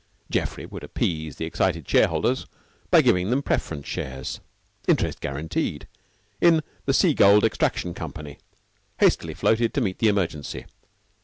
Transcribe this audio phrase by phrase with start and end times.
[0.31, 2.47] Geoffrey would appease the excited shareholders
[2.89, 4.39] by giving them Preference Shares
[4.87, 5.87] (interest guaranteed)
[6.41, 8.39] in the Sea gold Extraction Company,
[8.99, 10.65] hastily floated to meet the emergency.